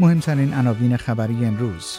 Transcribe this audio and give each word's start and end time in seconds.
مهمترین 0.00 0.54
عناوین 0.54 0.96
خبری 0.96 1.44
امروز 1.44 1.98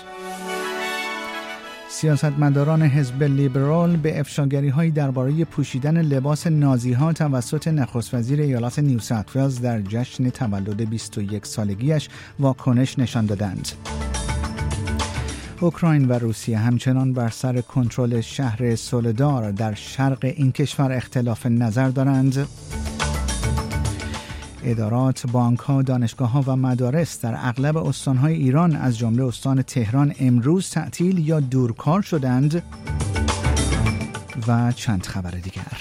سیاستمداران 1.89 2.81
حزب 2.81 3.23
لیبرال 3.23 3.95
به 3.95 4.19
افشاگری 4.19 4.69
هایی 4.69 4.91
درباره 4.91 5.45
پوشیدن 5.45 6.01
لباس 6.01 6.47
نازی 6.47 6.93
ها 6.93 7.13
توسط 7.13 7.67
نخست 7.67 8.13
وزیر 8.13 8.41
ایالات 8.41 8.79
نیو 8.79 8.99
ساوت 8.99 9.61
در 9.61 9.81
جشن 9.81 10.29
تولد 10.29 10.89
21 10.89 11.45
سالگیش 11.45 12.09
واکنش 12.39 12.99
نشان 12.99 13.25
دادند. 13.25 13.71
اوکراین 15.59 16.07
و 16.07 16.13
روسیه 16.13 16.57
همچنان 16.57 17.13
بر 17.13 17.29
سر 17.29 17.61
کنترل 17.61 18.21
شهر 18.21 18.75
سولدار 18.75 19.51
در 19.51 19.73
شرق 19.73 20.25
این 20.25 20.51
کشور 20.51 20.91
اختلاف 20.91 21.45
نظر 21.45 21.89
دارند. 21.89 22.47
ادارات، 24.67 25.27
بانک 25.31 25.59
ها، 25.59 25.81
دانشگاه 25.81 26.31
ها 26.31 26.43
و 26.47 26.55
مدارس 26.55 27.21
در 27.21 27.35
اغلب 27.37 27.77
استانهای 27.77 28.33
ایران 28.33 28.75
از 28.75 28.97
جمله 28.97 29.25
استان 29.25 29.61
تهران 29.61 30.13
امروز 30.19 30.69
تعطیل 30.69 31.27
یا 31.27 31.39
دورکار 31.39 32.01
شدند 32.01 32.63
و 34.47 34.71
چند 34.71 35.05
خبر 35.05 35.31
دیگر. 35.31 35.77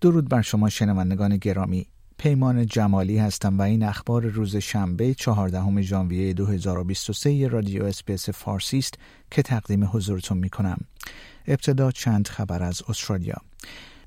درود 0.00 0.28
بر 0.28 0.42
شما 0.42 0.68
شنوندگان 0.68 1.36
گرامی 1.36 1.86
پیمان 2.18 2.66
جمالی 2.66 3.18
هستم 3.18 3.58
و 3.58 3.62
این 3.62 3.82
اخبار 3.82 4.22
روز 4.26 4.56
شنبه 4.56 5.14
14 5.14 5.82
ژانویه 5.82 6.32
2023 6.32 7.48
رادیو 7.48 7.84
SBS 7.84 8.30
فارسی 8.30 8.78
است 8.78 8.94
که 9.30 9.42
تقدیم 9.42 9.84
حضورتون 9.84 10.38
می 10.38 10.50
کنم. 10.50 10.78
ابتدا 11.46 11.90
چند 11.90 12.28
خبر 12.28 12.62
از 12.62 12.82
استرالیا. 12.88 13.36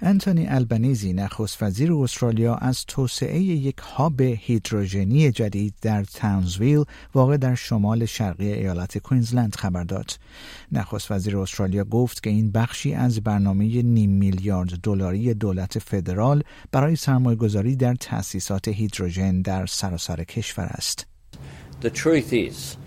انتونی 0.04 0.48
البنیزی 0.48 1.14
نخست 1.14 1.64
وزیر 1.64 1.94
استرالیا 1.94 2.56
از 2.56 2.86
توسعه 2.86 3.40
یک 3.40 3.78
hub 3.78 4.22
هیدروژنی 4.22 5.32
جدید 5.32 5.74
در 5.82 6.04
تاونزویل 6.04 6.84
واقع 7.16 7.38
در 7.38 7.56
شمال 7.56 8.06
شرقی 8.06 8.54
ایالت 8.54 8.98
کوینزلند 8.98 9.56
خبر 9.56 9.84
داد. 9.84 10.12
نخست 10.72 11.12
وزیر 11.12 11.38
استرالیا 11.38 11.84
گفت 11.84 12.24
که 12.24 12.30
این 12.30 12.52
بخشی 12.52 12.94
از 12.94 13.22
برنامه 13.24 13.82
نیم 13.82 14.10
میلیارد 14.10 14.70
دلاری 14.84 15.34
دولت 15.34 15.80
فدرال 15.80 16.44
برای 16.72 16.96
سرمایه‌گذاری 16.96 17.76
در 17.76 17.96
تأسیسات 17.96 18.68
هیدروژن 18.68 19.42
در 19.42 19.66
سراسر 19.66 20.24
کشور 20.24 20.66
است. 20.66 21.08
The 21.82 21.90
truth 21.90 22.34
is 22.34 22.78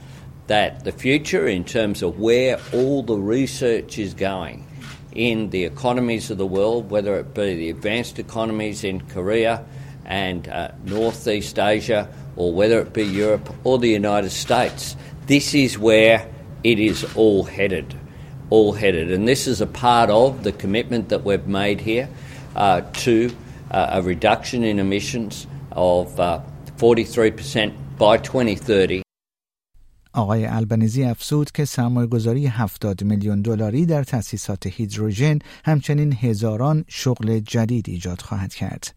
that 0.48 0.84
the 0.84 0.92
future 0.92 1.46
in 1.48 1.64
terms 1.64 2.02
of 2.02 2.18
where 2.18 2.58
all 2.72 3.02
the 3.02 3.20
research 3.34 3.98
is 3.98 4.14
going 4.14 4.73
in 5.14 5.50
the 5.50 5.64
economies 5.64 6.30
of 6.30 6.38
the 6.38 6.46
world, 6.46 6.90
whether 6.90 7.16
it 7.16 7.34
be 7.34 7.54
the 7.54 7.70
advanced 7.70 8.18
economies 8.18 8.84
in 8.84 9.00
Korea 9.00 9.64
and 10.04 10.48
uh, 10.48 10.72
Northeast 10.84 11.58
Asia, 11.58 12.08
or 12.36 12.52
whether 12.52 12.80
it 12.80 12.92
be 12.92 13.04
Europe 13.04 13.48
or 13.64 13.78
the 13.78 13.88
United 13.88 14.30
States. 14.30 14.96
This 15.26 15.54
is 15.54 15.78
where 15.78 16.28
it 16.64 16.78
is 16.78 17.04
all 17.16 17.44
headed, 17.44 17.94
all 18.50 18.72
headed. 18.72 19.10
And 19.12 19.26
this 19.28 19.46
is 19.46 19.60
a 19.60 19.66
part 19.66 20.10
of 20.10 20.42
the 20.42 20.52
commitment 20.52 21.08
that 21.10 21.24
we've 21.24 21.46
made 21.46 21.80
here 21.80 22.08
uh, 22.56 22.80
to 22.80 23.34
uh, 23.70 23.88
a 23.92 24.02
reduction 24.02 24.64
in 24.64 24.78
emissions 24.78 25.46
of 25.72 26.14
43% 26.76 27.74
by 27.98 28.16
2030 28.18 29.03
آقای 30.14 30.46
البنیزی 30.46 31.04
افزود 31.04 31.50
که 31.50 31.64
سرمایهگذاری 31.64 32.46
70 32.46 33.04
میلیون 33.04 33.42
دلاری 33.42 33.86
در 33.86 34.04
تأسیسات 34.04 34.66
هیدروژن 34.66 35.38
همچنین 35.64 36.12
هزاران 36.12 36.84
شغل 36.88 37.38
جدید 37.38 37.88
ایجاد 37.88 38.20
خواهد 38.20 38.54
کرد. 38.54 38.94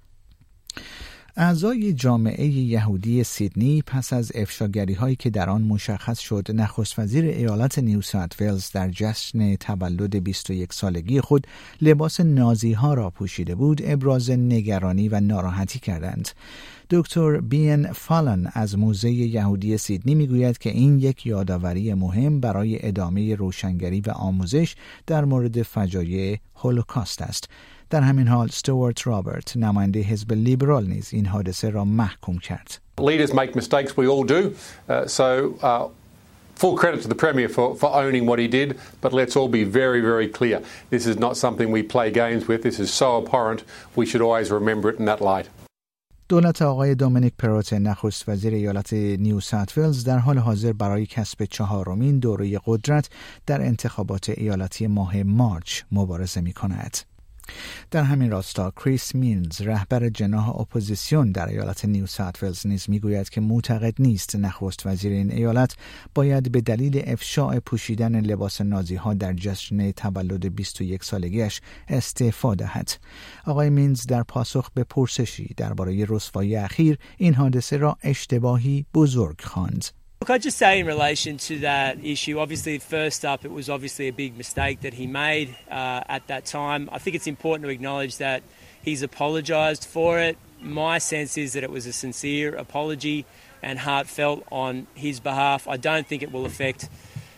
اعضای 1.39 1.93
جامعه 1.93 2.47
یهودی 2.47 3.23
سیدنی 3.23 3.81
پس 3.81 4.13
از 4.13 4.31
افشاگری 4.35 4.93
هایی 4.93 5.15
که 5.15 5.29
در 5.29 5.49
آن 5.49 5.61
مشخص 5.61 6.19
شد 6.19 6.47
نخست 6.53 6.99
وزیر 6.99 7.25
ایالت 7.25 7.79
نیو 7.79 8.01
ساوت 8.01 8.41
ولز 8.41 8.71
در 8.71 8.89
جشن 8.89 9.55
تولد 9.55 10.23
21 10.23 10.73
سالگی 10.73 11.21
خود 11.21 11.47
لباس 11.81 12.19
نازی 12.19 12.73
ها 12.73 12.93
را 12.93 13.09
پوشیده 13.09 13.55
بود 13.55 13.81
ابراز 13.85 14.29
نگرانی 14.31 15.09
و 15.09 15.19
ناراحتی 15.19 15.79
کردند. 15.79 16.29
دکتر 16.89 17.39
بین 17.39 17.91
فالن 17.91 18.51
از 18.53 18.77
موزه 18.77 19.11
یهودی 19.11 19.77
سیدنی 19.77 20.15
می‌گوید 20.15 20.57
که 20.57 20.69
این 20.69 20.99
یک 20.99 21.25
یادآوری 21.25 21.93
مهم 21.93 22.39
برای 22.39 22.87
ادامه 22.87 23.35
روشنگری 23.35 24.01
و 24.01 24.11
آموزش 24.11 24.75
در 25.07 25.25
مورد 25.25 25.61
فجایع 25.61 26.37
هولوکاست 26.55 27.21
است. 27.21 27.49
در 27.89 28.01
همین 28.01 28.27
حال 28.27 28.47
ستوارت 28.47 29.07
رابرت 29.07 29.57
نماینده 29.57 29.99
حزب 29.99 30.33
لیبرال 30.33 30.87
نیز 30.87 31.09
این 31.13 31.25
حادثه 31.25 31.69
را 31.69 31.85
محکوم 31.85 32.37
کرد 32.37 32.81
Leaders 32.99 33.33
make 33.33 33.55
mistakes, 33.55 33.95
we 33.95 34.07
all 34.07 34.23
do. 34.23 34.55
Uh, 34.89 35.05
so 35.05 35.27
uh, 35.61 35.87
full 36.55 36.75
credit 36.75 36.99
to 37.03 37.07
the 37.07 37.15
Premier 37.15 37.47
for, 37.47 37.75
for 37.75 37.89
owning 37.93 38.25
what 38.25 38.39
he 38.39 38.47
did, 38.47 38.79
but 39.01 39.13
let's 39.13 39.35
all 39.35 39.47
be 39.47 39.63
very, 39.63 40.01
very 40.01 40.27
clear. 40.27 40.61
This 40.89 41.05
is 41.05 41.17
not 41.19 41.37
something 41.37 41.69
we 41.71 41.83
play 41.83 42.09
games 42.11 42.47
with. 42.47 42.63
This 42.63 42.79
is 42.79 42.91
so 42.91 43.07
abhorrent. 43.21 43.63
We 43.95 44.05
should 44.07 44.21
always 44.21 44.49
remember 44.51 44.89
it 44.89 44.99
in 44.99 45.05
that 45.05 45.21
light. 45.21 45.49
دولت 46.29 46.61
آقای 46.61 46.95
دومینیک 46.95 47.33
پروتی 47.39 47.73
نخست 47.73 48.29
وزیر 48.29 48.53
ایالت 48.53 48.93
نیو 48.93 49.39
ساوت 49.39 49.77
ولز 49.77 50.03
در 50.03 50.17
حال 50.17 50.37
حاضر 50.37 50.73
برای 50.73 51.05
کسب 51.05 51.45
چهارمین 51.45 52.19
دوره 52.19 52.59
قدرت 52.65 53.09
در 53.45 53.61
انتخابات 53.61 54.29
ایالتی 54.29 54.87
ماه 54.87 55.23
March 55.23 55.81
مبارزه 55.91 56.41
می 56.41 56.53
کند. 56.53 56.97
در 57.91 58.03
همین 58.03 58.31
راستا 58.31 58.71
کریس 58.71 59.15
مینز 59.15 59.61
رهبر 59.61 60.09
جناح 60.09 60.59
اپوزیسیون 60.59 61.31
در 61.31 61.49
ایالت 61.49 61.85
نیو 61.85 62.05
ساوت 62.05 62.43
ولز 62.43 62.67
نیز 62.67 62.89
می‌گوید 62.89 63.29
که 63.29 63.41
معتقد 63.41 63.93
نیست 63.99 64.35
نخست 64.35 64.85
وزیر 64.85 65.11
این 65.11 65.31
ایالت 65.31 65.75
باید 66.15 66.51
به 66.51 66.61
دلیل 66.61 67.03
افشاع 67.05 67.59
پوشیدن 67.59 68.19
لباس 68.19 68.61
نازی 68.61 68.95
ها 68.95 69.13
در 69.13 69.33
جشن 69.33 69.91
تولد 69.91 70.55
21 70.55 71.03
سالگیش 71.03 71.61
استعفا 71.87 72.55
دهد. 72.55 72.91
آقای 73.45 73.69
مینز 73.69 74.05
در 74.05 74.23
پاسخ 74.23 74.69
به 74.73 74.83
پرسشی 74.83 75.53
درباره 75.57 76.05
رسوایی 76.09 76.55
اخیر 76.55 76.97
این 77.17 77.33
حادثه 77.33 77.77
را 77.77 77.97
اشتباهی 78.03 78.85
بزرگ 78.93 79.41
خواند. 79.41 79.85
Look, 80.19 80.31
I'd 80.31 80.41
just 80.41 80.57
say 80.57 80.79
in 80.79 80.85
relation 80.88 81.38
to 81.38 81.59
that 81.59 82.03
issue, 82.03 82.39
obviously, 82.39 82.79
first 82.79 83.23
up, 83.23 83.45
it 83.45 83.51
was 83.51 83.69
obviously 83.69 84.09
a 84.09 84.11
big 84.11 84.35
mistake 84.35 84.81
that 84.81 84.95
he 84.95 85.07
made 85.07 85.55
uh, 85.72 86.03
at 86.09 86.28
that 86.28 86.45
time. 86.45 86.89
I 86.91 86.97
think 86.97 87.16
it's 87.16 87.28
important 87.28 87.63
to 87.63 87.69
acknowledge 87.69 88.17
that 88.17 88.44
he's 88.81 89.03
apologised 89.03 89.85
for 89.85 90.19
it. 90.19 90.38
My 90.59 90.97
sense 90.97 91.38
is 91.38 91.53
that 91.53 91.63
it 91.63 91.69
was 91.69 91.85
a 91.85 91.94
sincere 91.94 92.53
apology 92.56 93.25
and 93.61 93.79
heartfelt 93.79 94.44
on 94.51 94.88
his 94.95 95.22
behalf. 95.22 95.66
I 95.66 95.77
don't 95.77 96.06
think 96.06 96.23
it 96.23 96.31
will 96.33 96.45
affect 96.45 96.89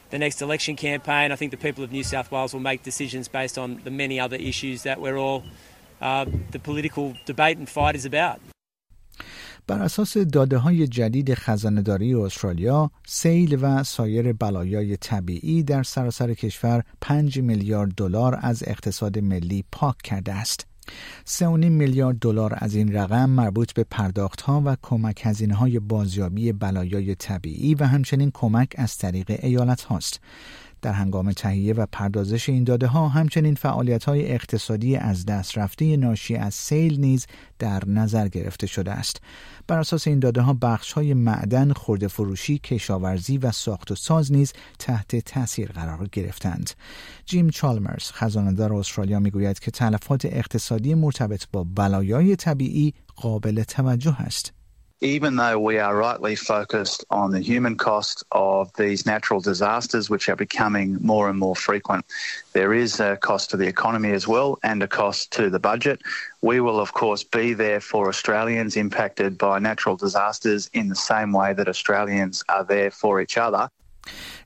the 0.09 0.18
next 0.18 0.41
election 0.41 0.75
campaign. 0.75 1.31
I 1.31 1.35
think 1.35 1.51
the 1.51 1.57
people 1.57 1.84
of 1.84 1.91
New 1.91 2.03
South 2.03 2.31
Wales 2.31 2.53
will 2.53 2.59
make 2.59 2.81
decisions 2.81 3.28
based 3.28 3.59
on 3.59 3.81
the 3.84 3.91
many 3.91 4.19
other 4.19 4.38
issues 4.38 4.81
that 4.81 5.00
we're 5.00 5.18
all, 5.18 5.44
uh, 6.01 6.25
the 6.50 6.59
political 6.59 7.13
debate 7.25 7.57
and 7.57 7.69
fight 7.69 7.95
is 7.95 8.06
about. 8.06 8.41
بر 9.69 9.81
اساس 9.81 10.18
داده 10.18 10.57
های 10.57 10.88
جدید 10.88 11.34
خزانداری 11.34 12.13
استرالیا، 12.13 12.91
سیل 13.07 13.59
و 13.62 13.84
سایر 13.84 14.34
بلایای 14.34 14.97
طبیعی 14.97 15.63
در 15.63 15.84
سراسر 15.84 16.34
کشور 16.34 16.84
5 17.02 17.40
میلیارد 17.40 17.91
دلار 17.97 18.40
از 18.41 18.63
اقتصاد 18.68 19.19
ملی 19.19 19.63
پاک 19.72 19.97
کرده 19.97 20.34
است. 20.34 20.68
3.5 21.25 21.44
میلیارد 21.46 22.19
دلار 22.19 22.53
از 22.57 22.75
این 22.75 22.94
رقم 22.94 23.30
مربوط 23.30 23.74
به 23.74 23.85
پرداخت 23.91 24.42
ها 24.42 24.62
و 24.66 24.75
کمک 24.81 25.21
هزینه 25.24 25.56
های 25.56 25.80
بازیابی 25.80 26.51
بلایای 26.51 27.15
طبیعی 27.15 27.75
و 27.75 27.83
همچنین 27.83 28.31
کمک 28.33 28.75
از 28.77 28.98
طریق 28.98 29.39
ایالت 29.44 29.81
هاست. 29.81 30.19
در 30.81 30.93
هنگام 30.93 31.31
تهیه 31.31 31.73
و 31.73 31.85
پردازش 31.91 32.49
این 32.49 32.63
داده 32.63 32.87
ها 32.87 33.07
همچنین 33.07 33.55
فعالیت 33.55 34.03
های 34.03 34.31
اقتصادی 34.31 34.95
از 34.95 35.25
دست 35.25 35.57
رفته 35.57 35.97
ناشی 35.97 36.35
از 36.35 36.53
سیل 36.53 36.99
نیز 36.99 37.25
در 37.59 37.83
نظر 37.87 38.27
گرفته 38.27 38.67
شده 38.67 38.91
است. 38.91 39.21
بر 39.67 39.79
اساس 39.79 40.07
این 40.07 40.19
داده 40.19 40.41
ها 40.41 40.53
بخش 40.53 40.91
های 40.91 41.13
معدن، 41.13 41.73
خورده 41.73 42.07
فروشی، 42.07 42.57
کشاورزی 42.57 43.37
و 43.37 43.51
ساخت 43.51 43.91
و 43.91 43.95
ساز 43.95 44.31
نیز 44.31 44.53
تحت 44.79 45.15
تاثیر 45.15 45.71
قرار 45.71 46.09
گرفتند. 46.11 46.69
جیم 47.25 47.49
چالمرز 47.49 48.11
خزاندار 48.11 48.73
استرالیا 48.73 49.19
می‌گوید 49.19 49.59
که 49.59 49.71
تلفات 49.71 50.25
اقتصادی 50.25 50.93
مرتبط 50.93 51.45
با 51.51 51.63
بلایای 51.63 52.35
طبیعی 52.35 52.93
قابل 53.15 53.63
توجه 53.63 54.21
است. 54.21 54.58
even 55.05 55.37
though 55.37 55.58
we 55.58 55.78
are 55.78 55.94
rightly 55.94 56.34
focused 56.34 57.05
on 57.11 57.31
the 57.31 57.40
human 57.40 57.76
cost 57.76 58.25
of 58.32 58.72
these 58.75 59.05
natural 59.05 59.40
disasters, 59.40 60.08
which 60.08 60.28
are 60.31 60.37
becoming 60.37 60.96
more 61.00 61.28
and 61.28 61.38
more 61.38 61.55
frequent, 61.55 62.06
there 62.55 62.72
is 62.72 63.00
a 63.00 63.16
cost 63.16 63.50
to 63.50 63.56
the 63.58 63.66
economy 63.66 64.12
as 64.12 64.26
well 64.26 64.58
and 64.62 64.82
a 64.82 64.88
cost 64.88 65.31
to 65.32 65.50
the 65.50 65.58
budget. 65.58 66.00
We 66.40 66.61
will, 66.61 66.81
of 66.81 66.94
course, 66.94 67.22
be 67.22 67.52
there 67.52 67.81
for 67.81 68.08
Australians 68.08 68.76
impacted 68.76 69.37
by 69.37 69.58
natural 69.58 69.96
disasters 69.96 70.70
in 70.72 70.88
the 70.88 71.00
same 71.12 71.32
way 71.32 71.52
that 71.52 71.69
Australians 71.69 72.43
are 72.49 72.64
there 72.64 72.90
for 72.90 73.20
each 73.20 73.37
other. 73.37 73.69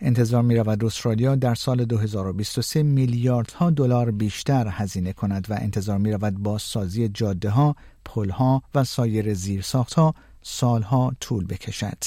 انتظار 0.00 0.42
می 0.42 0.56
رود 0.56 0.84
استرالیا 0.84 1.34
در 1.34 1.54
سال 1.54 1.84
2023 1.84 2.82
میلیاردها 2.82 3.70
دلار 3.70 4.10
بیشتر 4.10 4.68
هزینه 4.68 5.12
کند 5.12 5.46
و 5.50 5.58
انتظار 5.60 5.98
می 5.98 6.12
رود 6.12 6.34
با 6.34 6.58
سازی 6.58 7.08
جاده 7.08 7.50
ها، 7.50 7.76
پل 8.04 8.30
ها 8.30 8.62
و 8.74 8.84
سایر 8.84 9.34
زیرساخت 9.34 9.94
ها 9.94 10.14
سالها 10.43 11.11
طول 11.19 11.45
بکشد. 11.45 12.03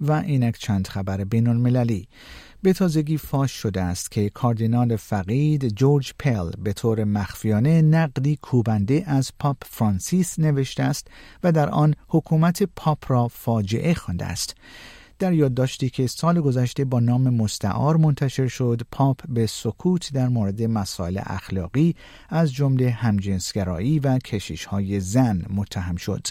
و 0.00 0.12
اینک 0.12 0.56
چند 0.58 0.88
خبر 0.88 1.24
بین 1.24 1.48
المللی 1.48 2.08
به 2.62 2.72
تازگی 2.72 3.18
فاش 3.18 3.52
شده 3.52 3.82
است 3.82 4.10
که 4.10 4.30
کاردینال 4.30 4.96
فقید 4.96 5.68
جورج 5.68 6.12
پل 6.18 6.50
به 6.58 6.72
طور 6.72 7.04
مخفیانه 7.04 7.82
نقدی 7.82 8.38
کوبنده 8.42 9.04
از 9.06 9.32
پاپ 9.38 9.56
فرانسیس 9.66 10.38
نوشته 10.38 10.82
است 10.82 11.08
و 11.42 11.52
در 11.52 11.68
آن 11.68 11.94
حکومت 12.08 12.62
پاپ 12.62 12.98
را 13.08 13.28
فاجعه 13.28 13.94
خوانده 13.94 14.24
است 14.24 14.56
در 15.18 15.32
یادداشتی 15.32 15.90
که 15.90 16.06
سال 16.06 16.40
گذشته 16.40 16.84
با 16.84 17.00
نام 17.00 17.22
مستعار 17.30 17.96
منتشر 17.96 18.48
شد 18.48 18.82
پاپ 18.92 19.20
به 19.28 19.46
سکوت 19.46 20.12
در 20.12 20.28
مورد 20.28 20.62
مسائل 20.62 21.20
اخلاقی 21.22 21.94
از 22.28 22.52
جمله 22.52 22.90
همجنسگرایی 22.90 23.98
و 23.98 24.18
کشیش 24.18 24.64
های 24.64 25.00
زن 25.00 25.42
متهم 25.50 25.96
شد 25.96 26.26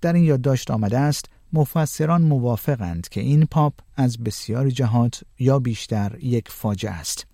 در 0.00 0.12
این 0.12 0.24
یادداشت 0.24 0.70
آمده 0.70 0.98
است 0.98 1.26
مفسران 1.52 2.22
موافقند 2.22 3.08
که 3.08 3.20
این 3.20 3.46
پاپ 3.46 3.74
از 3.96 4.18
بسیاری 4.18 4.72
جهات 4.72 5.24
یا 5.38 5.58
بیشتر 5.58 6.18
یک 6.22 6.48
فاجعه 6.48 6.90
است. 6.92 7.26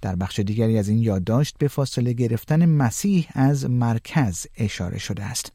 در 0.00 0.16
بخش 0.16 0.40
دیگری 0.40 0.78
از 0.78 0.88
این 0.88 0.98
یادداشت 0.98 1.54
به 1.58 1.68
فاصله 1.68 2.12
گرفتن 2.12 2.66
مسیح 2.66 3.28
از 3.32 3.70
مرکز 3.70 4.46
اشاره 4.56 4.98
شده 4.98 5.24
است. 5.24 5.52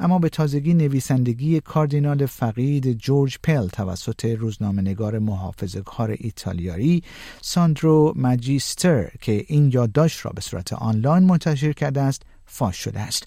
اما 0.00 0.18
به 0.18 0.28
تازگی 0.28 0.74
نویسندگی 0.74 1.60
کاردینال 1.60 2.26
فقید 2.26 2.92
جورج 2.92 3.38
پل 3.42 3.66
توسط 3.66 4.24
روزنامه 4.24 4.82
نگار 4.82 5.18
محافظ 5.18 5.76
کار 5.76 6.16
ایتالیایی 6.18 7.02
ساندرو 7.42 8.12
ماجیستر 8.16 9.10
که 9.20 9.44
این 9.48 9.70
یادداشت 9.74 10.26
را 10.26 10.32
به 10.34 10.40
صورت 10.40 10.72
آنلاین 10.72 11.24
منتشر 11.24 11.72
کرده 11.72 12.00
است 12.00 12.22
فاش 12.46 12.76
شده 12.76 13.00
است. 13.00 13.26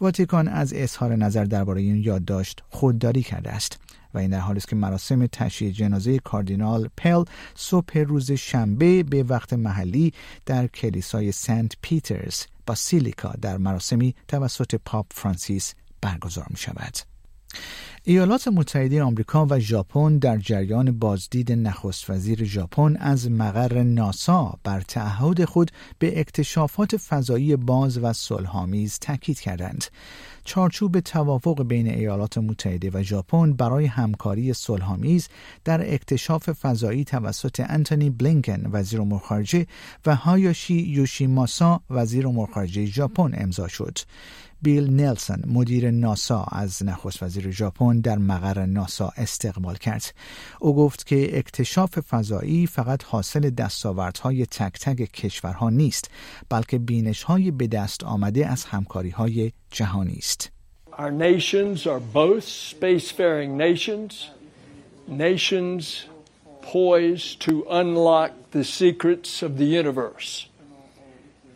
واتیکان 0.00 0.48
از 0.48 0.72
اظهار 0.72 1.16
نظر 1.16 1.44
درباره 1.44 1.80
این 1.80 1.96
یادداشت 1.96 2.62
خودداری 2.70 3.22
کرده 3.22 3.50
است 3.50 3.78
و 4.14 4.18
این 4.18 4.30
در 4.30 4.38
حالی 4.38 4.56
است 4.56 4.68
که 4.68 4.76
مراسم 4.76 5.26
تشییع 5.26 5.72
جنازه 5.72 6.18
کاردینال 6.18 6.88
پل 6.96 7.24
صبح 7.54 7.98
روز 7.98 8.32
شنبه 8.32 9.02
به 9.02 9.22
وقت 9.22 9.52
محلی 9.52 10.12
در 10.46 10.66
کلیسای 10.66 11.32
St 11.32 11.72
Peter's 11.82 12.42
Basilica 12.66 13.32
در 13.42 13.58
مراسمی 13.58 14.14
توسط 14.28 14.74
پاپ 14.84 15.06
فرانسیس 15.10 15.74
برگزار 16.00 16.46
می 16.50 16.56
شود. 16.56 16.96
ایالات 18.04 18.48
متحده 18.48 19.02
آمریکا 19.02 19.46
و 19.50 19.58
ژاپن 19.58 20.18
در 20.18 20.38
جریان 20.38 20.98
بازدید 20.98 21.52
نخست 21.52 22.10
وزیر 22.10 22.44
ژاپن 22.44 22.96
از 22.96 23.30
مقر 23.30 23.82
ناسا 23.82 24.58
بر 24.64 24.80
تعهد 24.80 25.44
خود 25.44 25.70
به 25.98 26.20
اکتشافات 26.20 26.96
فضایی 26.96 27.56
باز 27.56 27.98
و 27.98 28.12
صلحآمیز 28.12 28.98
تاکید 28.98 29.40
کردند. 29.40 29.84
چارچوب 30.44 31.00
توافق 31.00 31.62
بین 31.62 31.90
ایالات 31.90 32.38
متحده 32.38 32.90
و 32.94 33.02
ژاپن 33.02 33.52
برای 33.52 33.86
همکاری 33.86 34.52
صلحآمیز 34.52 35.28
در 35.64 35.94
اکتشاف 35.94 36.50
فضایی 36.50 37.04
توسط 37.04 37.64
انتونی 37.68 38.10
بلینکن 38.10 38.70
وزیر 38.72 39.00
امور 39.00 39.20
خارجه 39.20 39.66
و 40.06 40.16
هایاشی 40.16 40.74
یوشیماسا 40.74 41.80
وزیر 41.90 42.26
امور 42.26 42.48
خارجه 42.52 42.84
ژاپن 42.84 43.30
امضا 43.34 43.68
شد. 43.68 43.98
بیل 44.62 44.90
نیلسون 44.90 45.42
مدیر 45.46 45.90
ناسا 45.90 46.42
از 46.52 46.84
نخست 46.84 47.22
وزیر 47.22 47.50
ژاپن 47.50 48.00
در 48.00 48.18
مقر 48.18 48.66
ناسا 48.66 49.12
استقبال 49.16 49.74
کرد. 49.74 50.14
او 50.60 50.76
گفت 50.76 51.06
که 51.06 51.38
اکتشاف 51.38 51.98
فضایی 51.98 52.66
فقط 52.66 53.04
حاصل 53.04 53.50
دستاوردهای 53.50 54.46
تک 54.46 54.80
تک 54.80 55.12
کشورها 55.12 55.70
نیست 55.70 56.10
بلکه 56.48 56.78
بینشهای 56.78 57.50
به 57.50 57.66
دست 57.66 58.04
آمده 58.04 58.46
از 58.46 58.64
همکاری 58.64 59.10
های 59.10 59.52
جهانی 59.70 60.16
است. 60.18 60.52
Our 60.92 61.10
nations 61.10 61.86
are 61.86 62.00
both 62.00 62.44
spacefaring 62.44 63.50
nations, 63.56 64.30
nations 65.08 66.04
poised 66.60 67.40
to 67.46 67.64
unlock 67.70 68.32
the 68.50 68.64
secrets 68.64 69.42
of 69.42 69.56
the 69.56 69.64
universe. 69.64 70.49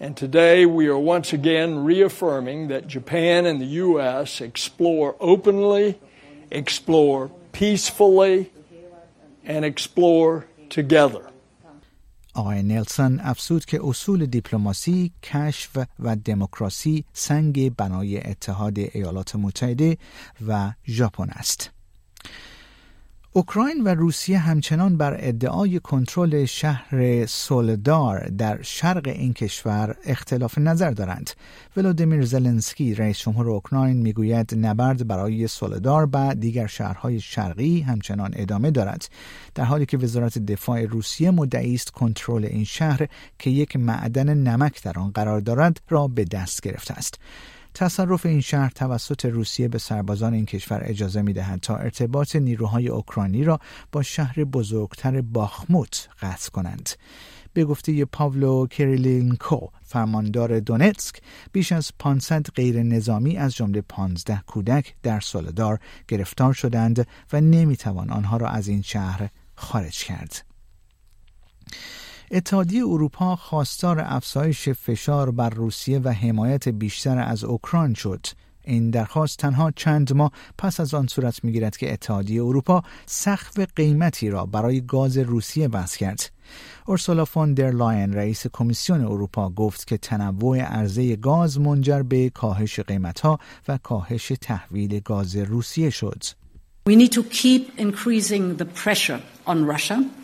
And 0.03 0.15
today 0.15 0.65
we 0.65 0.87
are 0.87 0.97
once 0.97 1.33
again 1.33 1.83
reaffirming 1.83 2.69
that 2.69 2.87
Japan 2.87 3.45
and 3.45 3.59
the 3.59 3.71
U.S. 3.85 4.39
explore 4.39 5.15
openly, 5.19 5.99
explore 6.51 7.29
peacefully, 7.51 8.51
and 9.45 9.65
explore 9.65 10.45
together. 10.69 11.23
آقای 12.33 12.63
نلسون 12.63 13.19
افسود 13.19 13.65
که 13.65 13.79
اصول 13.83 14.25
دیپلماسی، 14.25 15.11
کشف 15.23 15.77
و 15.99 16.15
دموکراسی 16.15 17.05
سنگ 17.13 17.75
بنای 17.75 18.17
اتحاد 18.17 18.79
ایالات 18.79 19.35
متحده 19.35 19.97
و 20.47 20.73
ژاپن 20.87 21.29
است. 21.29 21.71
اوکراین 23.36 23.84
و 23.84 23.88
روسیه 23.88 24.38
همچنان 24.38 24.96
بر 24.96 25.16
ادعای 25.18 25.80
کنترل 25.80 26.44
شهر 26.44 27.26
سولدار 27.26 28.28
در 28.28 28.62
شرق 28.62 29.08
این 29.08 29.32
کشور 29.32 29.96
اختلاف 30.04 30.58
نظر 30.58 30.90
دارند. 30.90 31.30
ولادیمیر 31.76 32.24
زلنسکی 32.24 32.94
رئیس 32.94 33.18
جمهور 33.18 33.50
اوکراین 33.50 33.96
می‌گوید 33.96 34.54
نبرد 34.58 35.06
برای 35.06 35.46
سولدار 35.46 36.08
و 36.12 36.34
دیگر 36.34 36.66
شهرهای 36.66 37.20
شرقی 37.20 37.80
همچنان 37.80 38.30
ادامه 38.36 38.70
دارد. 38.70 39.08
در 39.54 39.64
حالی 39.64 39.86
که 39.86 39.98
وزارت 39.98 40.38
دفاع 40.38 40.84
روسیه 40.84 41.30
مدعی 41.30 41.74
است 41.74 41.90
کنترل 41.90 42.44
این 42.44 42.64
شهر 42.64 43.08
که 43.38 43.50
یک 43.50 43.76
معدن 43.76 44.34
نمک 44.34 44.82
در 44.82 44.98
آن 44.98 45.10
قرار 45.10 45.40
دارد 45.40 45.80
را 45.88 46.08
به 46.08 46.24
دست 46.24 46.60
گرفته 46.60 46.94
است. 46.94 47.18
تصرف 47.74 48.26
این 48.26 48.40
شهر 48.40 48.70
توسط 48.70 49.24
روسیه 49.24 49.68
به 49.68 49.78
سربازان 49.78 50.34
این 50.34 50.46
کشور 50.46 50.82
اجازه 50.84 51.22
می 51.22 51.32
دهد 51.32 51.60
تا 51.60 51.76
ارتباط 51.76 52.36
نیروهای 52.36 52.88
اوکراینی 52.88 53.44
را 53.44 53.58
با 53.92 54.02
شهر 54.02 54.44
بزرگتر 54.44 55.20
باخموت 55.20 56.08
قطع 56.20 56.50
کنند. 56.50 56.90
به 57.52 57.64
گفته 57.64 58.04
پاولو 58.04 58.66
کریلینکو 58.66 59.66
فرماندار 59.82 60.60
دونتسک 60.60 61.16
بیش 61.52 61.72
از 61.72 61.90
500 61.98 62.46
غیر 62.50 62.82
نظامی 62.82 63.36
از 63.36 63.54
جمله 63.54 63.80
15 63.80 64.42
کودک 64.46 64.94
در 65.02 65.20
سولدار 65.20 65.78
گرفتار 66.08 66.52
شدند 66.52 67.06
و 67.32 67.40
نمی‌توان 67.40 68.10
آنها 68.10 68.36
را 68.36 68.48
از 68.48 68.68
این 68.68 68.82
شهر 68.82 69.28
خارج 69.54 70.04
کرد. 70.04 70.44
اتحادیه 72.30 72.84
اروپا 72.84 73.36
خواستار 73.36 74.00
افزایش 74.06 74.68
فشار 74.68 75.30
بر 75.30 75.50
روسیه 75.50 75.98
و 75.98 76.08
حمایت 76.08 76.68
بیشتر 76.68 77.18
از 77.18 77.44
اوکراین 77.44 77.94
شد. 77.94 78.26
این 78.64 78.90
درخواست 78.90 79.38
تنها 79.38 79.70
چند 79.70 80.12
ماه 80.12 80.32
پس 80.58 80.80
از 80.80 80.94
آن 80.94 81.06
صورت 81.06 81.44
می‌گیرد 81.44 81.76
که 81.76 81.92
اتحادیه 81.92 82.42
اروپا 82.44 82.82
سقف 83.06 83.60
قیمتی 83.76 84.30
را 84.30 84.46
برای 84.46 84.80
گاز 84.80 85.18
روسیه 85.18 85.68
بس 85.68 85.96
کرد. 85.96 86.30
اورسولا 86.86 87.24
فون 87.24 87.54
در 87.54 87.70
لاین 87.70 88.12
رئیس 88.12 88.46
کمیسیون 88.52 89.00
اروپا 89.00 89.50
گفت 89.50 89.86
که 89.86 89.98
تنوع 89.98 90.58
عرضه 90.58 91.16
گاز 91.16 91.60
منجر 91.60 92.02
به 92.02 92.30
کاهش 92.30 92.80
قیمتها 92.80 93.38
و 93.68 93.78
کاهش 93.78 94.32
تحویل 94.40 95.00
گاز 95.00 95.36
روسیه 95.36 95.90
شد. 95.90 96.22
We 96.88 96.96
need 96.96 97.12
to 97.12 97.22
keep 97.22 97.62
increasing 97.78 98.56
the 98.56 98.66
pressure 98.84 99.20
on 99.46 99.64
Russia. 99.64 100.23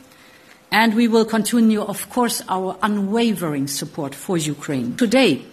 And 0.73 0.95
we 0.95 1.09
will 1.09 1.25
continue, 1.25 1.83
of 1.83 2.09
course, 2.11 2.43
our 2.49 2.77
unwavering 2.83 3.67
support 3.67 4.15
for 4.15 4.37
Ukraine. 4.37 4.97
Today, 4.97 5.45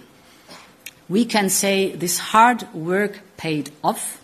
we 1.09 1.25
can 1.25 1.50
say 1.50 1.95
this 1.95 2.19
hard 2.19 2.71
work 2.74 3.21
paid 3.38 3.71
off. 3.83 4.21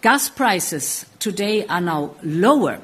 Gas 0.00 0.30
prices 0.30 1.04
today 1.18 1.66
are 1.66 1.80
now 1.80 2.14
lower 2.22 2.80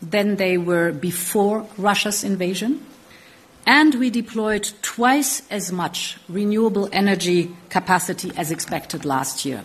than 0.00 0.36
they 0.36 0.56
were 0.56 0.92
before 0.92 1.66
Russia's 1.76 2.22
invasion. 2.22 2.84
And 3.66 3.94
we 3.94 4.10
deployed 4.10 4.70
twice 4.82 5.42
as 5.50 5.72
much 5.72 6.18
renewable 6.28 6.88
energy 6.92 7.56
capacity 7.70 8.30
as 8.36 8.50
expected 8.50 9.04
last 9.04 9.44
year. 9.44 9.64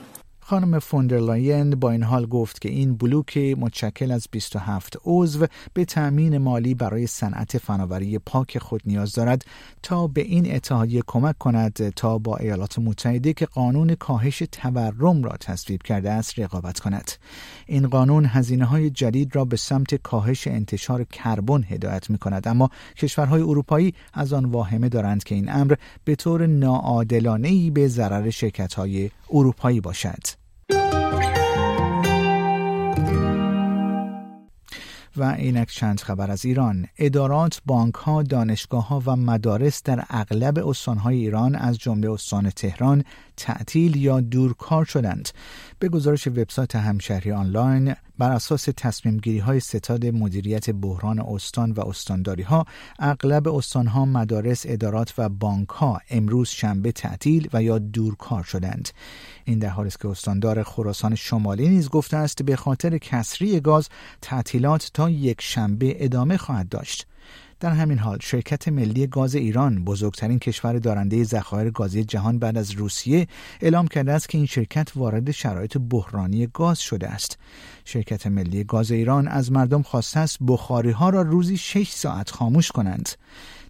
خانم 0.50 0.80
فون 0.80 1.13
در 1.13 1.36
لاین 1.36 1.70
با 1.70 1.92
این 1.92 2.04
حال 2.04 2.26
گفت 2.26 2.62
که 2.62 2.70
این 2.70 2.96
بلوک 2.96 3.38
متشکل 3.38 4.12
از 4.12 4.28
27 4.32 4.98
عضو 5.06 5.46
به 5.74 5.86
تأمین 5.86 6.38
مالی 6.38 6.74
برای 6.74 7.08
صنعت 7.08 7.58
فناوری 7.58 8.20
پاک 8.20 8.58
خود 8.58 8.82
نیاز 8.86 9.14
دارد 9.14 9.46
تا 9.84 10.08
به 10.08 10.22
این 10.22 10.56
اتحادیه 10.56 11.02
کمک 11.08 11.38
کند 11.38 11.90
تا 11.90 12.18
با 12.18 12.38
ایالات 12.38 12.80
متحده 12.80 13.34
که 13.34 13.46
قانون 13.46 13.96
کاهش 13.96 14.44
تورم 14.52 15.24
را 15.24 15.38
تصویب 15.40 15.84
کرده 15.84 16.12
است 16.12 16.40
رقابت 16.40 16.80
کند. 16.80 17.12
این 17.66 17.88
قانون 17.88 18.26
هزینه 18.26 18.66
های 18.66 18.90
جدید 18.90 19.36
را 19.36 19.46
به 19.46 19.58
سمت 19.58 19.96
کاهش 19.96 20.48
انتشار 20.48 21.04
کربن 21.04 21.64
هدایت 21.64 22.10
می 22.10 22.18
کند 22.18 22.48
اما 22.48 22.70
کشورهای 22.98 23.42
اروپایی 23.42 23.94
از 24.14 24.34
آن 24.34 24.46
واهمه 24.46 24.90
دارند 24.90 25.24
که 25.24 25.36
این 25.36 25.52
امر 25.52 25.76
به 26.04 26.16
طور 26.16 26.46
ناعادلانه 26.46 27.72
به 27.72 27.88
ضرر 27.88 28.30
شرکت 28.30 28.74
های 28.74 29.10
اروپایی 29.34 29.82
باشد. 29.82 30.39
و 35.20 35.24
اینک 35.24 35.70
چند 35.70 36.00
خبر 36.00 36.32
از 36.32 36.46
ایران. 36.46 36.88
ادارات 36.98 37.62
بانک 37.66 37.96
ها 37.96 38.24
دانشگاه 38.24 38.88
ها 38.88 39.04
و 39.06 39.16
مدارس 39.16 39.84
در 39.84 40.04
اغلب 40.10 40.68
استان 40.68 40.98
های 40.98 41.16
ایران 41.16 41.56
از 41.56 41.78
جمله 41.78 42.12
استان 42.12 42.50
تهران 42.50 43.04
تعطیل 43.40 43.96
یا 43.96 44.20
دورکار 44.20 44.86
شدند. 44.86 45.30
به 45.80 45.90
گزارش 45.90 46.28
وبسایت 46.28 46.76
همشهری 46.76 47.32
آنلاین 47.32 47.96
بر 48.18 48.32
اساس 48.32 48.70
تصمیم 48.78 49.18
گیری 49.18 49.40
های 49.40 49.60
ستاد 49.60 50.06
مدیریت 50.06 50.70
بحران 50.70 51.20
استان 51.20 51.72
و 51.72 51.88
استانداری 51.88 52.44
ها 52.44 52.66
اغلب 53.00 53.48
استان 53.48 53.88
ها 53.88 54.06
مدارس 54.06 54.64
ادارات 54.68 55.14
و 55.18 55.30
بانک 55.30 55.70
ها 55.70 56.00
امروز 56.10 56.50
شنبه 56.50 56.92
تعطیل 56.92 57.50
و 57.54 57.64
یا 57.64 57.80
دورکار 57.80 58.44
شدند. 58.44 58.90
این 59.46 59.60
در 59.60 59.70
حالی 59.70 59.88
است 59.88 60.00
که 60.00 60.08
استاندار 60.08 60.64
خراسان 60.64 61.16
شمالی 61.16 61.70
نیز 61.70 61.90
گفته 61.90 62.18
است 62.18 62.44
به 62.44 62.56
خاطر 62.56 62.98
کسری 62.98 63.60
گاز 63.60 63.90
تعطیلات 64.22 64.92
تا 64.94 65.10
یک 65.10 65.42
شنبه 65.42 66.06
ادامه 66.06 66.38
خواهد 66.38 66.70
داشت. 66.70 67.08
در 67.60 67.72
همین 67.72 68.00
حال 68.00 68.18
شرکت 68.22 68.68
ملی 68.68 69.08
گاز 69.08 69.36
ایران 69.36 69.84
بزرگترین 69.84 70.40
کشور 70.40 70.80
دارنده 70.80 71.24
ذخایر 71.24 71.72
گازی 71.72 72.04
جهان 72.04 72.40
بعد 72.40 72.58
از 72.58 72.72
روسیه 72.72 73.28
اعلام 73.62 73.88
کرده 73.88 74.12
است 74.12 74.30
که 74.30 74.38
این 74.38 74.48
شرکت 74.48 74.92
وارد 74.96 75.32
شرایط 75.32 75.78
بحرانی 75.90 76.48
گاز 76.48 76.80
شده 76.80 77.08
است 77.08 77.38
شرکت 77.86 78.28
ملی 78.28 78.64
گاز 78.64 78.92
ایران 78.92 79.28
از 79.28 79.52
مردم 79.52 79.82
خواسته 79.82 80.20
است 80.20 80.38
بخاری 80.48 80.92
ها 80.92 81.10
را 81.10 81.22
روزی 81.22 81.58
6 81.58 81.90
ساعت 81.90 82.32
خاموش 82.32 82.72
کنند 82.72 83.10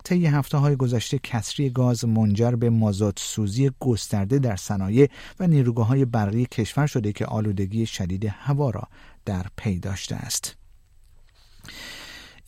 طی 0.04 0.26
هفته 0.26 0.58
های 0.58 0.76
گذشته 0.76 1.20
کسری 1.20 1.70
گاز 1.70 2.06
منجر 2.06 2.52
به 2.52 2.70
مازاد 2.70 3.20
سوزی 3.22 3.72
گسترده 3.80 4.40
در 4.40 4.56
صنایع 4.56 5.10
و 5.40 5.48
نیروگاه 5.48 5.88
های 5.88 6.06
برقی 6.06 6.46
کشور 6.46 6.88
شده 6.88 7.14
که 7.14 7.26
آلودگی 7.26 7.86
شدید 7.86 8.26
هوا 8.26 8.70
را 8.70 8.84
در 9.26 9.46
پی 9.58 9.80
داشته 9.80 10.16
است. 10.16 10.59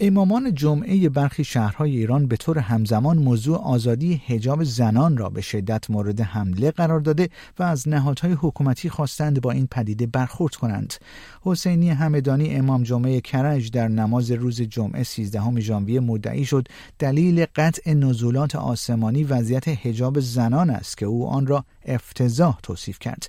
امامان 0.04 0.54
جمعه 0.56 1.10
برخی 1.10 1.44
شهرهای 1.44 1.98
ایران 1.98 2.28
به 2.28 2.38
طور 2.38 2.60
همزمان 2.60 3.18
موضوع 3.18 3.58
آزادی 3.58 4.22
حجاب 4.28 4.64
زنان 4.64 5.18
را 5.18 5.30
به 5.30 5.42
شدت 5.42 5.90
مورد 5.90 6.22
حمله 6.22 6.72
قرار 6.72 7.00
داده 7.00 7.30
و 7.60 7.64
از 7.64 7.88
نهادهای 7.88 8.32
حکومتی 8.32 8.90
خواستند 8.90 9.42
با 9.42 9.52
این 9.52 9.68
پدیده 9.72 10.06
برخورد 10.06 10.56
کنند. 10.56 10.94
حسینی 11.42 11.90
همدانی 11.90 12.56
امام 12.56 12.84
جمعه 12.84 13.22
کرج 13.22 13.72
در 13.72 13.88
نماز 13.88 14.32
روز 14.32 14.62
جمعه 14.62 15.04
13 15.04 15.60
ژانویه 15.60 16.00
مدعی 16.00 16.46
شد 16.46 16.68
دلیل 17.00 17.46
قطع 17.56 17.94
نزولات 17.94 18.56
آسمانی 18.56 19.24
وضعیت 19.24 19.68
حجاب 19.68 20.20
زنان 20.20 20.70
است 20.70 20.98
که 20.98 21.06
او 21.06 21.28
آن 21.28 21.48
را 21.48 21.66
افتضاح 21.86 22.60
توصیف 22.64 23.00
کرد. 23.00 23.28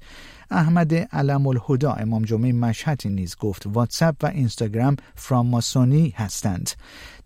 احمد 0.52 0.94
علم 0.94 1.46
الهدا 1.46 1.92
امام 1.92 2.24
جمعه 2.24 2.52
مشهد 2.52 3.02
نیز 3.04 3.36
گفت 3.36 3.66
واتساپ 3.66 4.16
و 4.22 4.26
اینستاگرام 4.26 4.96
فراماسونی 5.14 6.14
هستند. 6.16 6.70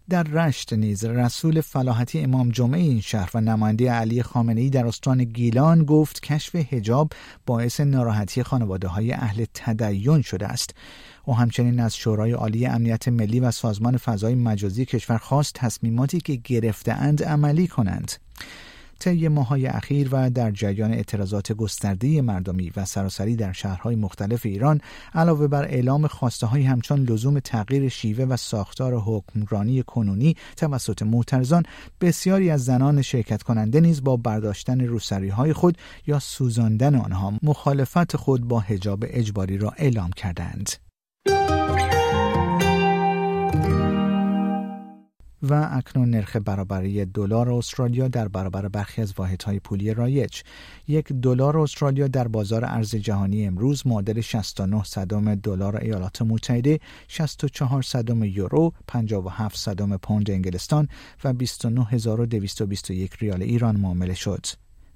در 0.09 0.23
رشت 0.23 0.73
نیز 0.73 1.05
رسول 1.05 1.61
فلاحتی 1.61 2.21
امام 2.21 2.51
جمعه 2.51 2.81
این 2.81 3.01
شهر 3.01 3.31
و 3.35 3.41
نماینده 3.41 3.91
علی 3.91 4.23
خامنه 4.23 4.61
ای 4.61 4.71
در 4.71 4.87
استان 4.87 5.25
گیلان 5.25 5.85
گفت 5.85 6.21
کشف 6.23 6.57
حجاب 6.57 7.13
باعث 7.47 7.81
ناراحتی 7.81 8.43
خانواده 8.43 8.89
های 8.89 9.13
اهل 9.13 9.45
تدین 9.55 10.23
شده 10.23 10.47
است. 10.47 10.75
او 11.25 11.37
همچنین 11.37 11.81
از 11.81 11.97
شورای 11.97 12.33
عالی 12.33 12.67
امنیت 12.67 13.09
ملی 13.09 13.41
و 13.41 13.51
سازمان 13.51 13.97
فضای 13.97 14.35
مجازی 14.35 14.85
کشور 14.85 15.19
خواست 15.19 15.55
تصمیماتی 15.55 16.21
که 16.21 16.37
گرفتهاند 16.37 17.23
عملی 17.23 17.67
کنند. 17.67 18.13
طی 18.99 19.29
ماهای 19.29 19.67
اخیر 19.67 20.09
و 20.13 20.31
در 20.31 20.51
جریان 20.51 20.93
اعتراضات 20.93 21.53
گسترده 21.53 22.23
مردمی 22.23 22.73
و 22.77 22.85
سراسری 22.85 23.37
در 23.37 23.53
شهرهای 23.53 23.97
مختلف 23.97 24.47
ایران 24.47 24.81
علاوه 25.15 25.47
بر 25.49 25.65
اعلام 25.65 26.07
خواسته 26.07 26.47
های 26.47 26.63
همچون 26.63 27.03
لزوم 27.03 27.41
تغییر 27.41 27.89
شیوه 27.89 28.25
و 28.25 28.37
ساختار 28.37 28.95
حکمرانی 28.95 29.83
کنونی 29.83 30.37
توسط 30.57 31.03
معترضان 31.03 31.63
بسیاری 32.01 32.51
از 32.51 32.65
زنان 32.65 33.03
شرکت 33.03 33.43
کننده 33.43 33.81
نیز 33.81 34.05
با 34.05 34.17
برداشتن 34.17 34.81
روسری 34.81 35.29
های 35.29 35.53
خود 35.53 35.79
یا 36.07 36.19
سوزاندن 36.19 36.95
آنها 36.95 37.33
مخالفت 37.43 38.17
خود 38.17 38.49
با 38.49 38.61
حجاب 38.61 39.05
اجباری 39.07 39.59
را 39.59 39.71
اعلام 39.77 40.11
کردند. 40.11 40.86
و 45.43 45.69
اکنون 45.73 46.11
نرخ 46.11 46.37
برابری 46.37 47.05
دلار 47.05 47.53
استرالیا 47.53 48.09
در 48.09 48.29
برابر 48.29 48.69
برخی 48.69 49.03
از 49.03 49.15
واحدهای 49.17 49.61
پولی 49.61 49.95
رایج. 49.95 50.43
یک 50.89 51.13
دلار 51.13 51.59
استرالیا 51.59 52.09
در 52.09 52.29
بازار 52.29 52.65
ارز 52.65 52.95
جهانی 52.95 53.47
امروز 53.47 53.87
معادل 53.87 54.21
69 54.21 54.85
صدم 54.85 55.35
دلار 55.35 55.77
ایالات 55.77 56.23
متحده 56.23 56.81
64 57.09 57.83
صدم 57.83 58.25
یورو 58.25 58.73
57 58.89 59.57
صدم 59.57 59.97
پوند 59.97 60.31
انگلستان 60.31 60.89
و 61.25 61.33
29221 61.33 63.17
ریال 63.19 63.43
ایران 63.43 63.77
معامله 63.77 64.15
شد. 64.15 64.47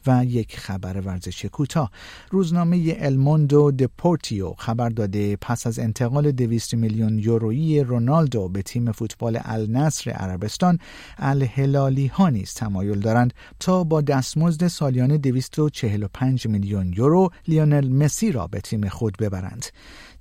و 0.07 0.25
یک 0.25 0.57
خبر 0.59 1.01
ورزشی 1.01 1.49
کوتاه. 1.49 1.91
روزنامه 2.31 2.97
الموندو 3.01 3.71
دپورتیو 3.71 4.55
خبر 4.59 4.89
داده 4.89 5.37
پس 5.37 5.67
از 5.67 5.79
انتقال 5.79 6.33
200 6.33 6.75
میلیون 6.75 7.19
یورویی 7.19 7.81
رونالدو 7.81 8.49
به 8.49 8.63
تیم 8.63 8.93
فوتبال 8.93 9.41
النصر 9.45 10.11
عربستان 10.11 10.79
الهلالی 11.19 12.07
ها 12.07 12.29
نیز 12.29 12.55
تمایل 12.55 13.01
دارند 13.01 13.35
تا 13.61 13.85
با 13.85 14.01
دستمزد 14.01 14.67
سالیانه 14.67 15.19
245 15.19 16.47
میلیون 16.47 16.93
یورو 16.97 17.31
لیونل 17.49 17.89
مسی 17.89 18.33
را 18.33 18.47
به 18.47 18.61
تیم 18.61 18.89
خود 18.89 19.17
ببرند. 19.17 19.67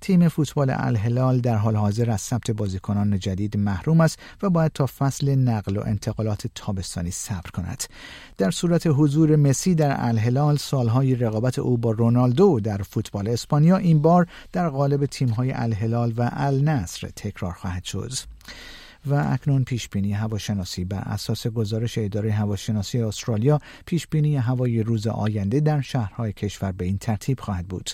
تیم 0.01 0.27
فوتبال 0.27 0.73
الهلال 0.77 1.39
در 1.39 1.55
حال 1.55 1.75
حاضر 1.75 2.11
از 2.11 2.21
ثبت 2.21 2.51
بازیکنان 2.51 3.19
جدید 3.19 3.57
محروم 3.57 4.01
است 4.01 4.19
و 4.41 4.49
باید 4.49 4.71
تا 4.71 4.85
فصل 4.85 5.35
نقل 5.35 5.77
و 5.77 5.83
انتقالات 5.85 6.47
تابستانی 6.55 7.11
صبر 7.11 7.49
کند. 7.53 7.83
در 8.37 8.51
صورت 8.51 8.83
حضور 8.87 9.35
مسی 9.35 9.75
در 9.75 9.95
الهلال 10.07 10.57
سالهای 10.57 11.15
رقابت 11.15 11.59
او 11.59 11.77
با 11.77 11.91
رونالدو 11.91 12.59
در 12.59 12.77
فوتبال 12.77 13.27
اسپانیا 13.27 13.77
این 13.77 14.01
بار 14.01 14.27
در 14.51 14.69
قالب 14.69 15.05
تیم‌های 15.05 15.51
الهلال 15.51 16.13
و 16.17 16.29
النصر 16.33 17.07
تکرار 17.15 17.53
خواهد 17.53 17.83
شد. 17.83 18.11
و 19.05 19.13
اکنون 19.13 19.63
پیش 19.63 19.89
بینی 19.89 20.13
هواشناسی 20.13 20.85
بر 20.85 20.99
اساس 21.05 21.47
گزارش 21.47 21.97
اداره 21.97 22.31
هواشناسی 22.31 23.01
استرالیا 23.01 23.59
پیش 23.85 24.07
بینی 24.07 24.35
هوای 24.35 24.83
روز 24.83 25.07
آینده 25.07 25.59
در 25.59 25.81
شهرهای 25.81 26.33
کشور 26.33 26.71
به 26.71 26.85
این 26.85 26.97
ترتیب 26.97 27.39
خواهد 27.39 27.67
بود. 27.67 27.89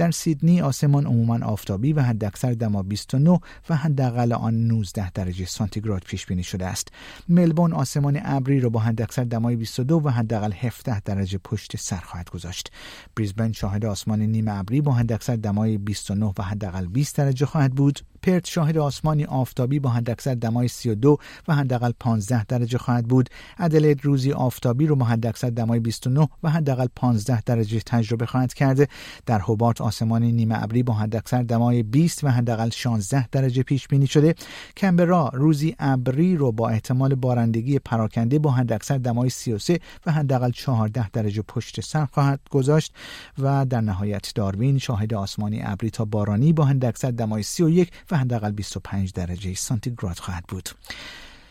در 0.00 0.10
سیدنی 0.10 0.60
آسمان 0.60 1.06
عموما 1.06 1.38
آفتابی 1.46 1.92
و 1.92 2.02
حداکثر 2.02 2.52
دما 2.52 2.82
29 2.82 3.40
و 3.68 3.76
حداقل 3.76 4.32
آن 4.32 4.54
19 4.54 5.10
درجه 5.10 5.46
سانتیگراد 5.46 6.02
پیش 6.06 6.26
بینی 6.26 6.42
شده 6.42 6.66
است. 6.66 6.88
ملبورن 7.28 7.72
آسمان 7.72 8.20
ابری 8.24 8.60
را 8.60 8.68
با 8.68 8.80
حداکثر 8.80 9.24
دمای 9.24 9.56
22 9.56 10.00
و 10.04 10.10
حداقل 10.10 10.52
17 10.52 11.00
درجه 11.00 11.38
پشت 11.44 11.76
سر 11.76 12.00
خواهد 12.00 12.30
گذاشت. 12.30 12.72
بریزبن 13.16 13.52
شاهد 13.52 13.84
آسمان 13.84 14.22
نیمه 14.22 14.58
ابری 14.58 14.80
با 14.80 14.92
حداکثر 14.92 15.36
دمای 15.36 15.78
29 15.78 16.32
و 16.38 16.42
حداقل 16.42 16.86
20 16.86 17.16
درجه 17.16 17.46
خواهد 17.46 17.74
بود. 17.74 18.00
پرت 18.22 18.46
شاهد 18.46 18.78
آسمانی 18.78 19.24
آفتابی 19.24 19.78
با 19.78 19.90
حداکثر 19.90 20.34
دمای 20.34 20.68
32 20.68 21.18
و 21.48 21.54
حداقل 21.54 21.92
15 22.00 22.44
درجه 22.44 22.78
خواهد 22.78 23.06
بود. 23.06 23.28
ادلید 23.58 24.04
روزی 24.04 24.32
آفتابی 24.32 24.86
رو 24.86 24.96
با 24.96 25.04
حداکثر 25.06 25.50
دمای 25.50 25.80
29 25.80 26.28
و 26.42 26.50
حداقل 26.50 26.86
15 26.96 27.42
درجه 27.42 27.80
تجربه 27.80 28.26
خواهد 28.26 28.54
کرده. 28.54 28.88
در 29.26 29.38
هوبارت 29.38 29.80
آسمان 29.90 30.22
نیمه 30.22 30.62
ابری 30.62 30.82
با 30.82 30.94
حداکثر 30.94 31.42
دمای 31.42 31.82
20 31.82 32.24
و 32.24 32.28
حداقل 32.28 32.70
16 32.70 33.28
درجه 33.28 33.62
پیش 33.62 33.88
بینی 33.88 34.06
شده. 34.06 34.34
کمبرا 34.76 35.30
روزی 35.34 35.76
ابری 35.78 36.36
رو 36.36 36.52
با 36.52 36.68
احتمال 36.68 37.14
بارندگی 37.14 37.78
پراکنده 37.78 38.38
با 38.38 38.50
حداکثر 38.50 38.98
دمای 38.98 39.30
33 39.30 39.80
و 40.06 40.12
حداقل 40.12 40.50
14 40.50 41.10
درجه 41.10 41.42
پشت 41.42 41.80
سر 41.80 42.06
خواهد 42.06 42.40
گذاشت 42.50 42.94
و 43.38 43.66
در 43.66 43.80
نهایت 43.80 44.32
داروین 44.34 44.78
شاهد 44.78 45.14
آسمانی 45.14 45.60
ابری 45.62 45.90
تا 45.90 46.04
بارانی 46.04 46.52
با 46.52 46.64
حداکثر 46.64 47.10
دمای 47.10 47.42
31 47.42 47.90
و 48.10 48.16
حداقل 48.16 48.50
25 48.50 49.12
درجه 49.12 49.54
سانتیگراد 49.54 50.18
خواهد 50.18 50.44
بود. 50.48 50.68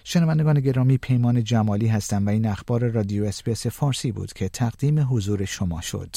شنوندگان 0.04 0.60
گرامی 0.60 0.98
پیمان 0.98 1.44
جمالی 1.44 1.88
هستم 1.88 2.26
و 2.26 2.30
این 2.30 2.46
اخبار 2.48 2.88
رادیو 2.88 3.26
اسپیس 3.26 3.68
فارسی 3.68 4.12
بود 4.12 4.34
که 4.34 4.50
تقدیم 4.50 5.00
حضور 5.00 5.46
شما 5.46 5.82
شد. 5.82 6.16